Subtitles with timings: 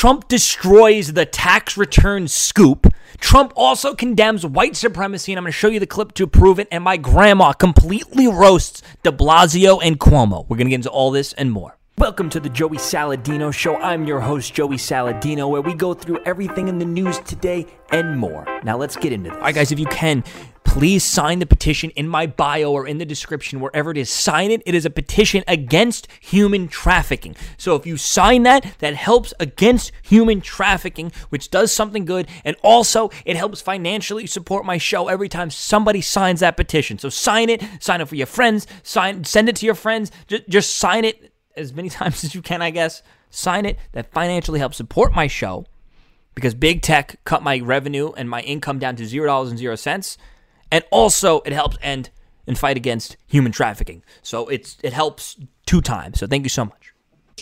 [0.00, 2.86] Trump destroys the tax return scoop.
[3.18, 6.58] Trump also condemns white supremacy, and I'm going to show you the clip to prove
[6.58, 6.68] it.
[6.72, 10.46] And my grandma completely roasts de Blasio and Cuomo.
[10.48, 11.76] We're going to get into all this and more.
[11.98, 13.76] Welcome to the Joey Saladino Show.
[13.76, 18.18] I'm your host, Joey Saladino, where we go through everything in the news today and
[18.18, 18.46] more.
[18.64, 19.36] Now, let's get into this.
[19.36, 20.24] All right, guys, if you can,
[20.64, 24.08] please sign the petition in my bio or in the description, wherever it is.
[24.08, 24.62] Sign it.
[24.64, 27.34] It is a petition against human trafficking.
[27.56, 32.28] So if you sign that, that helps against human trafficking, which does something good.
[32.44, 36.98] And also, it helps financially support my show every time somebody signs that petition.
[36.98, 40.12] So sign it, sign it for your friends, sign, send it to your friends.
[40.28, 43.02] Just, just sign it as many times as you can, I guess.
[43.28, 43.78] Sign it.
[43.92, 45.66] That financially helps support my show
[46.34, 49.50] because big tech cut my revenue and my income down to zero dollars
[50.70, 52.10] and zero cents, and also it helps end
[52.46, 54.02] and fight against human trafficking.
[54.22, 56.18] So it's it helps two times.
[56.18, 56.92] So thank you so much.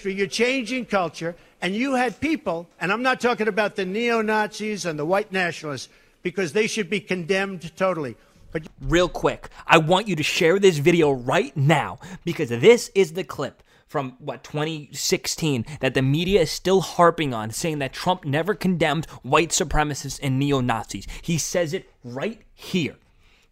[0.05, 4.85] You're changing culture, and you had people, and I'm not talking about the neo Nazis
[4.85, 5.89] and the white nationalists
[6.23, 8.17] because they should be condemned totally.
[8.53, 13.13] But real quick, I want you to share this video right now because this is
[13.13, 18.25] the clip from what 2016 that the media is still harping on, saying that Trump
[18.25, 21.07] never condemned white supremacists and neo Nazis.
[21.23, 22.97] He says it right here.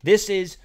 [0.06, 0.58] This is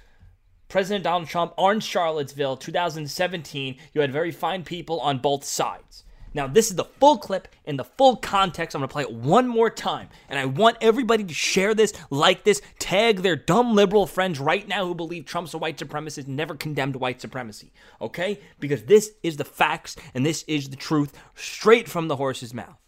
[0.68, 3.76] President Donald Trump on Charlottesville, 2017.
[3.92, 6.04] You had very fine people on both sides.
[6.32, 8.76] Now, this is the full clip in the full context.
[8.76, 10.10] I'm going to play it one more time.
[10.28, 14.66] And I want everybody to share this, like this, tag their dumb liberal friends right
[14.68, 17.72] now who believe Trump's a white supremacist, never condemned white supremacy.
[18.00, 18.38] Okay?
[18.60, 22.78] Because this is the facts and this is the truth straight from the horse's mouth.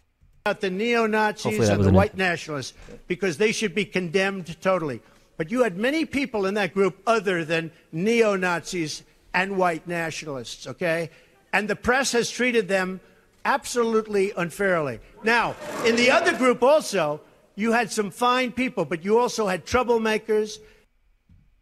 [0.45, 2.75] About the neo Nazis and the white nationalists,
[3.07, 5.01] because they should be condemned totally.
[5.37, 10.65] But you had many people in that group other than neo Nazis and white nationalists,
[10.67, 11.09] okay?
[11.51, 13.01] And the press has treated them
[13.43, 14.99] absolutely unfairly.
[15.23, 17.21] Now, in the other group also,
[17.55, 20.59] you had some fine people, but you also had troublemakers,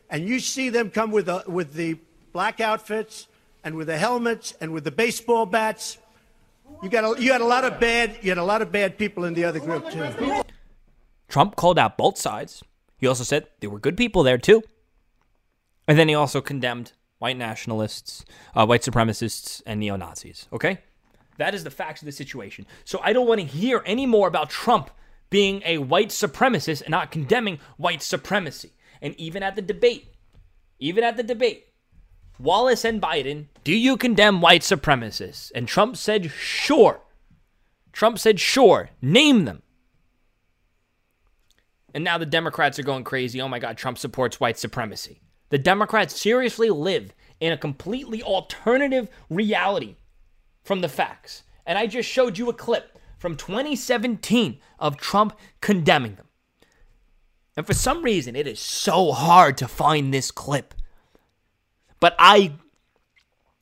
[0.10, 1.98] and you see them come with the, with the
[2.32, 3.28] black outfits
[3.64, 5.98] and with the helmets and with the baseball bats.
[6.82, 8.98] You got a, you had a lot of bad you had a lot of bad
[8.98, 10.44] people in the other group too.
[11.30, 12.64] Trump called out both sides.
[13.04, 14.64] He also said there were good people there too,
[15.90, 18.24] and then he also condemned white nationalists,
[18.56, 20.48] uh, white supremacists, and neo Nazis.
[20.54, 20.78] Okay.
[21.38, 22.66] That is the facts of the situation.
[22.86, 24.90] So I don't want to hear any more about Trump
[25.30, 28.72] being a white supremacist and not condemning white supremacy.
[29.02, 30.14] And even at the debate,
[30.80, 31.74] even at the debate,
[32.40, 35.52] Wallace and Biden, do you condemn white supremacists?
[35.54, 37.02] And Trump said, sure.
[37.92, 38.92] Trump said, sure.
[39.02, 39.63] Name them.
[41.94, 43.40] And now the Democrats are going crazy.
[43.42, 45.22] Oh my God, Trump supports white supremacy.
[45.50, 49.98] The Democrats seriously live in a completely alternative reality
[50.64, 51.44] from the facts.
[51.66, 56.28] And I just showed you a clip from 2017 of Trump condemning them.
[57.56, 60.74] And for some reason, it is so hard to find this clip.
[62.00, 62.54] But I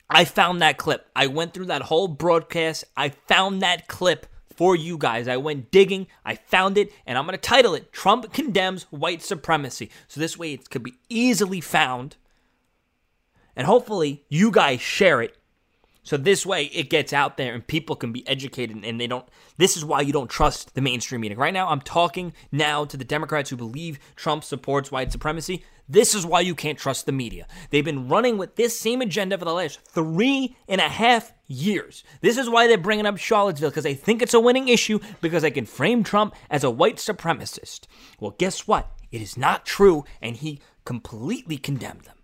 [0.09, 1.09] I found that clip.
[1.15, 2.83] I went through that whole broadcast.
[2.97, 4.27] I found that clip
[4.61, 5.27] for you guys.
[5.27, 9.23] I went digging, I found it, and I'm going to title it Trump Condemns White
[9.23, 9.89] Supremacy.
[10.07, 12.15] So this way it could be easily found.
[13.55, 15.35] And hopefully you guys share it
[16.03, 19.27] so this way it gets out there and people can be educated and they don't
[19.57, 21.37] this is why you don't trust the mainstream media.
[21.37, 25.63] Right now I'm talking now to the Democrats who believe Trump supports white supremacy.
[25.87, 27.45] This is why you can't trust the media.
[27.69, 32.03] They've been running with this same agenda for the last three and a half years.
[32.21, 35.43] This is why they're bringing up Charlottesville because they think it's a winning issue because
[35.43, 37.81] they can frame Trump as a white supremacist.
[38.19, 38.91] Well, guess what?
[39.11, 42.17] It is not true, and he completely condemned them.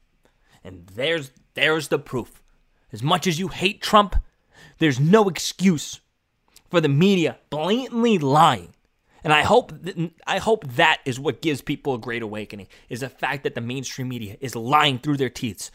[0.63, 2.41] And there's there's the proof.
[2.91, 4.15] As much as you hate Trump,
[4.79, 5.99] there's no excuse
[6.69, 8.73] for the media blatantly lying.
[9.23, 13.01] And I hope that, I hope that is what gives people a great awakening is
[13.01, 15.69] the fact that the mainstream media is lying through their teeth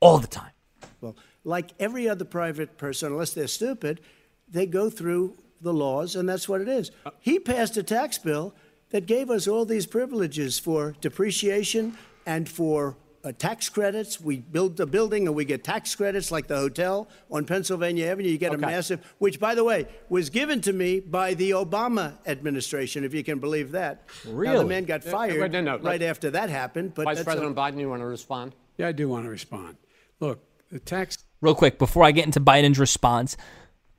[0.00, 0.52] all the time.
[1.00, 4.00] Well, like every other private person, unless they're stupid,
[4.48, 6.90] they go through the laws, and that's what it is.
[7.20, 8.54] He passed a tax bill
[8.90, 11.96] that gave us all these privileges for depreciation
[12.26, 14.20] and for uh, tax credits.
[14.20, 18.28] We build the building and we get tax credits like the hotel on Pennsylvania Avenue.
[18.28, 18.62] You get okay.
[18.62, 23.14] a massive, which, by the way, was given to me by the Obama administration, if
[23.14, 24.08] you can believe that.
[24.26, 24.54] Really?
[24.54, 26.94] Now, the man got fired no, no, no, right after that happened.
[26.94, 28.54] But Vice President a, Biden, you want to respond?
[28.76, 29.76] Yeah, I do want to respond.
[30.20, 30.40] Look,
[30.72, 31.18] the tax.
[31.40, 33.36] Real quick, before I get into Biden's response,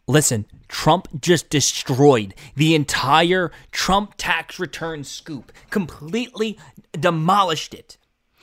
[0.06, 6.60] Listen, Trump just destroyed the entire Trump tax return scoop, completely
[6.92, 7.98] demolished it.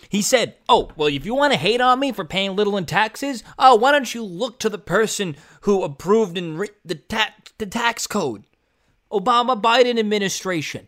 [0.08, 2.86] He said, Oh, well, if you want to hate on me for paying little in
[2.86, 7.34] taxes, oh, why don't you look to the person who approved and re- the, ta-
[7.58, 8.44] the tax code?
[9.12, 10.86] Obama Biden administration.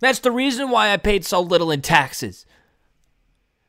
[0.00, 2.46] That's the reason why I paid so little in taxes.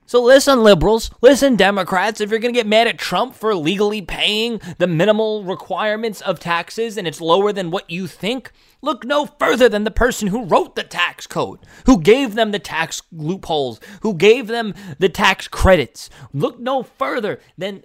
[0.07, 4.01] So listen, liberals, listen, Democrats, if you're going to get mad at Trump for legally
[4.01, 9.25] paying the minimal requirements of taxes and it's lower than what you think, look no
[9.25, 13.81] further than the person who wrote the tax code, who gave them the tax loopholes,
[14.01, 16.09] who gave them the tax credits.
[16.31, 17.83] Look no further than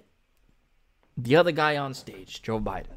[1.17, 2.95] the other guy on stage, Joe Biden.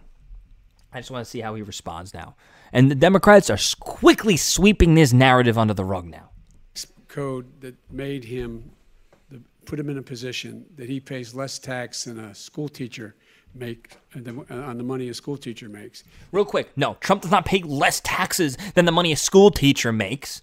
[0.92, 2.36] I just want to see how he responds now.
[2.72, 6.30] And the Democrats are quickly sweeping this narrative under the rug now.
[7.08, 8.70] Code that made him
[9.66, 13.14] put him in a position that he pays less tax than a school teacher
[13.54, 16.04] make uh, on the money a school teacher makes.
[16.32, 19.92] Real quick, no, Trump does not pay less taxes than the money a school teacher
[19.92, 20.42] makes.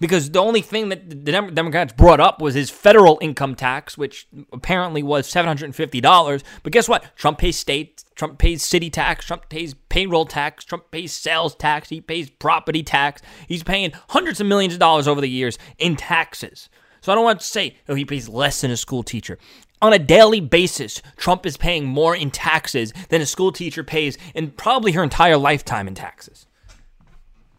[0.00, 4.26] Because the only thing that the Democrats brought up was his federal income tax, which
[4.52, 6.42] apparently was $750.
[6.64, 7.16] But guess what?
[7.16, 11.90] Trump pays state, Trump pays city tax, Trump pays payroll tax, Trump pays sales tax,
[11.90, 13.22] he pays property tax.
[13.46, 16.68] He's paying hundreds of millions of dollars over the years in taxes.
[17.04, 19.38] So I don't want to say, oh, he pays less than a school teacher.
[19.82, 24.16] On a daily basis, Trump is paying more in taxes than a school teacher pays
[24.34, 26.46] in probably her entire lifetime in taxes.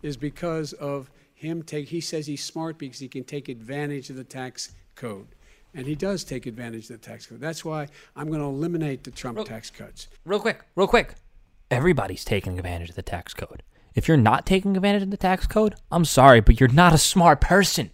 [0.01, 4.15] Is because of him take he says he's smart because he can take advantage of
[4.15, 5.27] the tax code.
[5.75, 7.39] And he does take advantage of the tax code.
[7.39, 10.07] That's why I'm going to eliminate the Trump real, tax cuts.
[10.25, 11.13] Real quick, real quick.
[11.69, 13.62] Everybody's taking advantage of the tax code.
[13.94, 16.98] If you're not taking advantage of the tax code, I'm sorry, but you're not a
[16.98, 17.91] smart person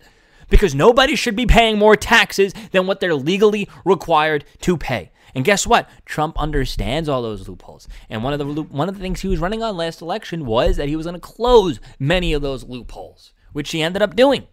[0.51, 5.11] because nobody should be paying more taxes than what they're legally required to pay.
[5.33, 5.89] And guess what?
[6.05, 7.87] Trump understands all those loopholes.
[8.09, 10.77] And one of the one of the things he was running on last election was
[10.77, 14.45] that he was going to close many of those loopholes, which he ended up doing.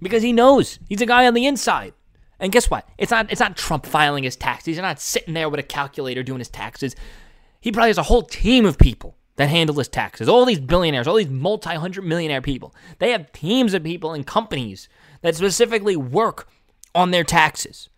[0.00, 1.94] Because he knows he's a guy on the inside.
[2.38, 2.86] And guess what?
[2.98, 4.66] It's not it's not Trump filing his taxes.
[4.66, 6.94] He's not sitting there with a calculator doing his taxes.
[7.60, 10.28] He probably has a whole team of people that handle his taxes.
[10.28, 14.26] All these billionaires, all these multi hundred millionaire people, they have teams of people and
[14.26, 14.88] companies
[15.22, 16.48] that specifically work
[16.94, 17.88] on their taxes.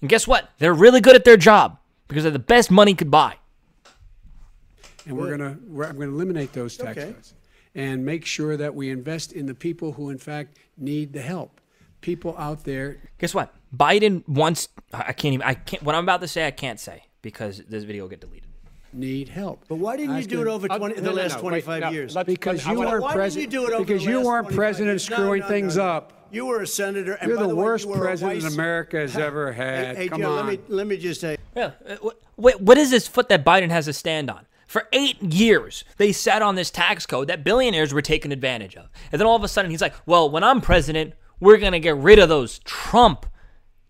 [0.00, 0.50] And guess what?
[0.58, 1.78] They're really good at their job
[2.08, 3.36] because they're the best money could buy.
[5.06, 7.12] And we're gonna, we're, I'm going to eliminate those tax okay.
[7.12, 7.34] cuts
[7.74, 11.60] and make sure that we invest in the people who, in fact, need the help.
[12.00, 12.98] People out there.
[13.18, 13.54] Guess what?
[13.74, 14.68] Biden wants.
[14.92, 15.46] I can't even.
[15.46, 15.82] I can't.
[15.82, 18.47] What I'm about to say, I can't say because this video will get deleted
[18.98, 19.64] need help.
[19.68, 22.16] But why didn't you do it over 20, the no, last no, 25 wait, years?
[22.26, 23.52] Because you weren't president.
[23.52, 26.12] You because you weren't president screwing things up.
[26.30, 27.14] You were a senator.
[27.14, 29.96] And You're the, the way, worst you president America has ever had.
[29.96, 30.46] Hey, hey Come Joe, on.
[30.46, 31.38] Let me, let me just say.
[31.56, 31.72] Yeah.
[31.86, 34.46] Uh, wait, what is this foot that Biden has to stand on?
[34.66, 38.90] For eight years, they sat on this tax code that billionaires were taking advantage of.
[39.10, 41.80] And then all of a sudden, he's like, well, when I'm president, we're going to
[41.80, 43.24] get rid of those Trump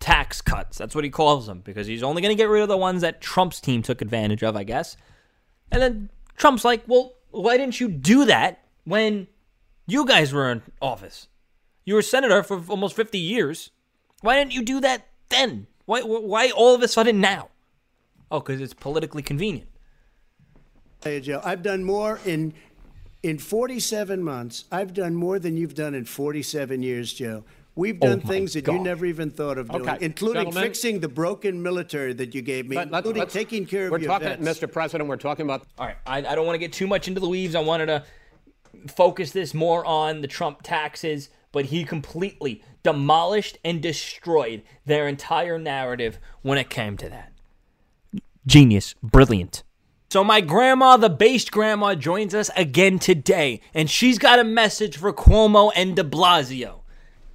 [0.01, 0.79] tax cuts.
[0.79, 3.03] That's what he calls them because he's only going to get rid of the ones
[3.03, 4.97] that Trump's team took advantage of, I guess.
[5.71, 9.27] And then Trump's like, well, why didn't you do that when
[9.87, 11.29] you guys were in office?
[11.85, 13.71] You were senator for almost 50 years.
[14.21, 15.67] Why didn't you do that then?
[15.85, 17.49] Why, why all of a sudden now?
[18.31, 19.69] Oh, because it's politically convenient.
[21.45, 22.55] I've done more in
[23.23, 24.65] in 47 months.
[24.71, 27.45] I've done more than you've done in 47 years, Joe.
[27.79, 28.73] We've oh done oh things that God.
[28.73, 29.99] you never even thought of doing, okay.
[30.05, 33.87] including Gentlemen, fixing the broken military that you gave me, let, let, including taking care
[33.87, 34.59] of we're your talking, vets.
[34.59, 34.71] Mr.
[34.71, 35.65] President, we're talking about.
[35.79, 37.55] All right, I, I don't want to get too much into the weaves.
[37.55, 38.03] I wanted to
[38.89, 45.57] focus this more on the Trump taxes, but he completely demolished and destroyed their entire
[45.57, 47.33] narrative when it came to that.
[48.45, 49.63] Genius, brilliant.
[50.11, 54.97] So, my grandma, the based grandma, joins us again today, and she's got a message
[54.97, 56.81] for Cuomo and de Blasio.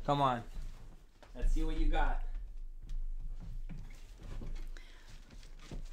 [0.06, 0.44] Come on.
[1.36, 2.22] Let's see what you got.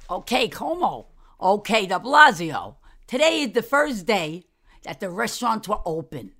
[0.09, 1.07] Okay, Como.
[1.39, 2.75] Okay, de Blasio.
[3.07, 4.43] Today is the first day
[4.83, 6.33] that the restaurants were open.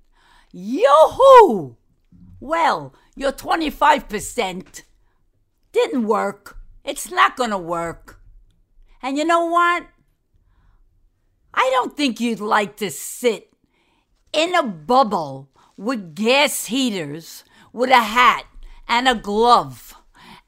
[0.51, 1.77] Yoo-hoo!
[2.39, 4.81] Well, your 25%
[5.71, 6.57] didn't work.
[6.83, 8.19] It's not gonna work.
[9.01, 9.87] And you know what?
[11.53, 13.53] I don't think you'd like to sit
[14.33, 18.45] in a bubble with gas heaters with a hat
[18.87, 19.95] and a glove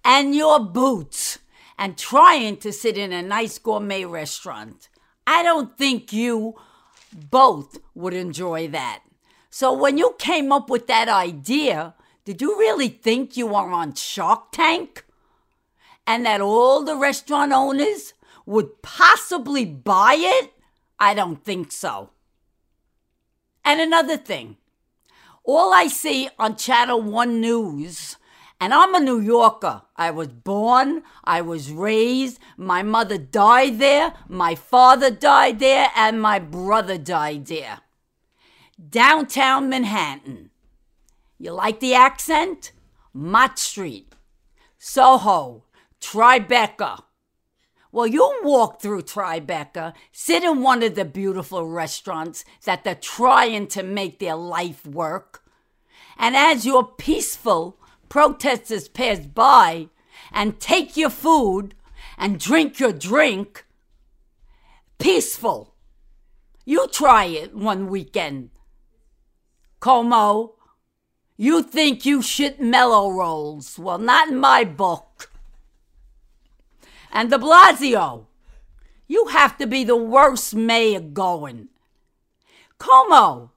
[0.03, 1.39] and your boots
[1.77, 4.89] and trying to sit in a nice gourmet restaurant.
[5.25, 6.55] I don't think you
[7.13, 9.03] both would enjoy that.
[9.49, 13.95] So when you came up with that idea, did you really think you were on
[13.95, 15.05] Shark Tank?
[16.05, 18.13] And that all the restaurant owners
[18.45, 20.53] would possibly buy it?
[20.99, 22.09] I don't think so.
[23.63, 24.57] And another thing,
[25.43, 28.17] all I see on Channel 1 News,
[28.59, 29.81] and I'm a New Yorker.
[29.97, 36.21] I was born, I was raised, my mother died there, my father died there, and
[36.21, 37.79] my brother died there.
[38.89, 40.49] downtown Manhattan.
[41.37, 42.71] You like the accent?
[43.13, 44.15] Mott Street,
[44.77, 45.63] Soho,
[46.01, 47.03] Tribeca.
[47.93, 53.67] Well, you walk through Tribeca, sit in one of the beautiful restaurants that they're trying
[53.67, 55.43] to make their life work.
[56.17, 57.77] And as your peaceful
[58.09, 59.89] protesters pass by
[60.31, 61.75] and take your food
[62.17, 63.63] and drink your drink,
[64.97, 65.75] peaceful.
[66.65, 68.49] You try it one weekend.
[69.79, 70.55] Como,
[71.37, 73.77] you think you shit mellow rolls.
[73.77, 75.29] Well, not in my book.
[77.13, 78.25] And de Blasio,
[79.07, 81.69] you have to be the worst mayor going.
[82.79, 83.51] Como,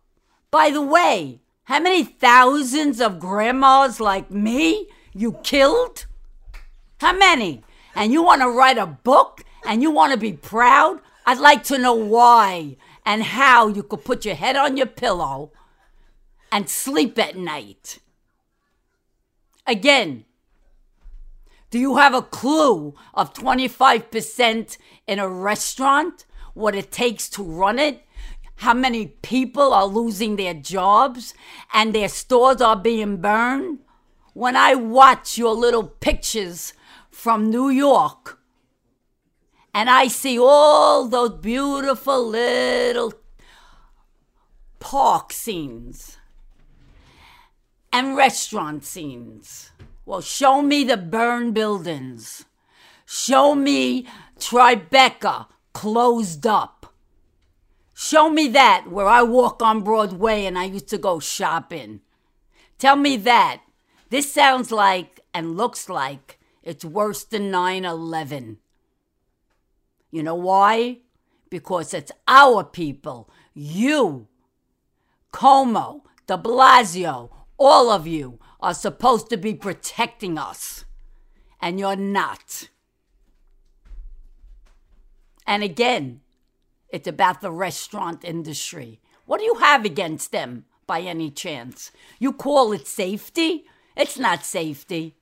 [0.51, 6.05] by the way, how many thousands of grandmas like me you killed?
[7.01, 7.65] How many?
[7.95, 11.01] And you want to write a book and you want to be proud?
[11.25, 15.51] I'd like to know why and how you could put your head on your pillow
[16.53, 18.01] and sleep at night.
[19.67, 20.27] Again,
[21.71, 26.25] do you have a clue of 25% in a restaurant?
[26.55, 28.03] What it takes to run it?
[28.57, 31.35] How many people are losing their jobs
[31.75, 33.81] and their stores are being burned?
[34.33, 36.73] When I watch your little pictures
[37.11, 38.39] from New York
[39.75, 43.13] and I see all those beautiful little
[44.79, 46.17] park scenes
[47.93, 49.73] and restaurant scenes
[50.07, 52.45] well, show me the burned buildings.
[53.05, 54.07] Show me
[54.39, 56.95] Tribeca closed up.
[57.93, 62.03] Show me that where I walk on Broadway and I used to go shopping.
[62.79, 63.63] Tell me that.
[64.11, 68.59] This sounds like and looks like it's worse than 9 11.
[70.13, 70.99] You know why?
[71.51, 74.29] Because it's our people, you,
[75.33, 80.85] Como, de Blasio, all of you are supposed to be protecting us,
[81.61, 82.69] and you're not.
[85.47, 86.21] And again,
[86.89, 88.99] it's about the restaurant industry.
[89.25, 91.93] What do you have against them by any chance?
[92.19, 93.67] You call it safety?
[93.97, 95.15] It's not safety.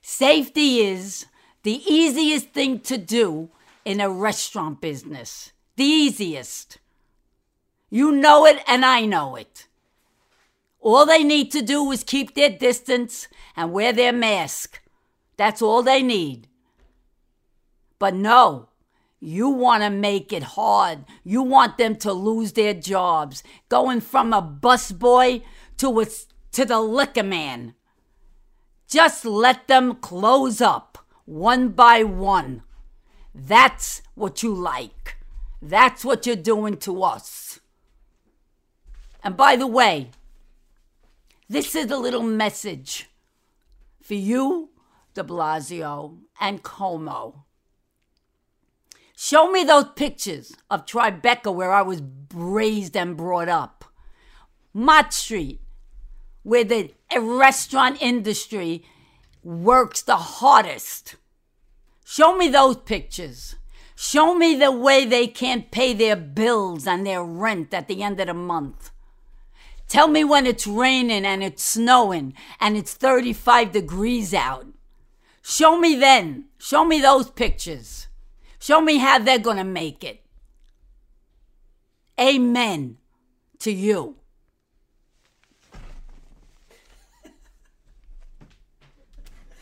[0.00, 1.26] Safety is
[1.64, 3.50] the easiest thing to do
[3.84, 5.50] in a restaurant business.
[5.74, 6.78] The easiest.
[7.90, 9.66] You know it, and I know it.
[10.80, 14.80] All they need to do is keep their distance and wear their mask.
[15.36, 16.48] That's all they need.
[17.98, 18.68] But no,
[19.20, 21.04] you want to make it hard.
[21.24, 25.42] You want them to lose their jobs, going from a busboy
[25.78, 26.06] to a,
[26.52, 27.74] to the liquor man.
[28.88, 32.62] Just let them close up one by one.
[33.34, 35.18] That's what you like.
[35.60, 37.60] That's what you're doing to us.
[39.22, 40.12] And by the way,
[41.48, 43.08] this is a little message
[44.02, 44.70] for you,
[45.14, 47.44] de Blasio and Como.
[49.16, 52.02] Show me those pictures of Tribeca where I was
[52.32, 53.84] raised and brought up.
[54.72, 55.60] Mott Street,
[56.42, 58.84] where the restaurant industry
[59.42, 61.16] works the hardest.
[62.04, 63.56] Show me those pictures.
[63.96, 68.20] Show me the way they can't pay their bills and their rent at the end
[68.20, 68.90] of the month.
[69.88, 74.66] Tell me when it's raining and it's snowing and it's 35 degrees out.
[75.42, 76.44] Show me then.
[76.58, 78.08] Show me those pictures.
[78.58, 80.22] Show me how they're going to make it.
[82.20, 82.98] Amen
[83.60, 84.16] to you.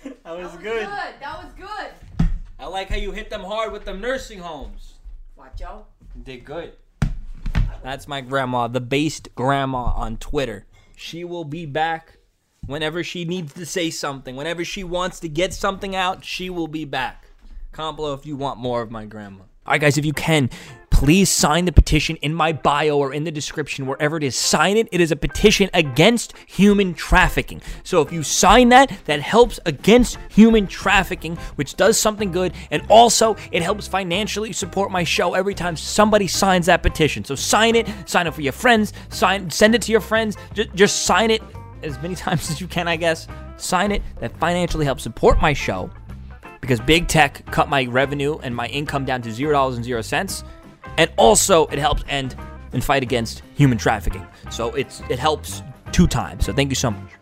[0.03, 0.87] That was, good.
[0.87, 2.29] That was good.
[2.59, 4.95] I like how you hit them hard with the nursing homes.
[5.37, 5.87] What, Joe?
[6.25, 6.73] Did good.
[7.87, 10.67] That's my grandma, the based grandma on Twitter.
[10.97, 12.19] She will be back
[12.67, 14.35] whenever she needs to say something.
[14.35, 17.31] Whenever she wants to get something out, she will be back.
[17.71, 19.43] Comment below if you want more of my grandma.
[19.43, 20.51] All right, guys, if you can,
[20.97, 24.35] please sign the petition in my bio or in the description, wherever it is.
[24.35, 24.89] Sign it.
[24.91, 27.61] It is a petition against human trafficking.
[27.85, 32.55] So if you sign that, that helps against human trafficking, which does something good.
[32.71, 37.27] And also, it helps financially support my show every time somebody signs that petition.
[37.27, 40.39] So sign it, sign it for your friends, sign, send it to your friends.
[40.55, 41.43] Just, just sign it
[41.83, 43.29] as many times as you can, I guess.
[43.59, 44.01] Sign it.
[44.21, 45.91] That financially helps support my show
[46.67, 50.45] because big tech cut my revenue and my income down to $0.00.
[50.99, 52.37] And also, it helps end
[52.73, 54.27] and fight against human trafficking.
[54.51, 55.63] So it's it helps
[55.93, 56.45] two times.
[56.45, 57.16] So thank you so much.